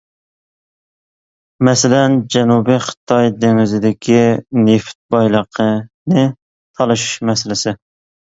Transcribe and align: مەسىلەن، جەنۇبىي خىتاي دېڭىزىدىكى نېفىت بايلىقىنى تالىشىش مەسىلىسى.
مەسىلەن، 1.67 2.15
جەنۇبىي 2.35 2.79
خىتاي 2.85 3.29
دېڭىزىدىكى 3.43 4.23
نېفىت 4.69 4.99
بايلىقىنى 5.17 6.25
تالىشىش 6.81 7.13
مەسىلىسى. 7.31 7.75